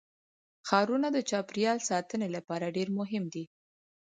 [0.67, 3.45] ښارونه د چاپیریال ساتنې لپاره ډېر مهم دي.